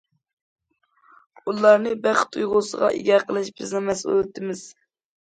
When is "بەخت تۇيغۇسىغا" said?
2.07-2.93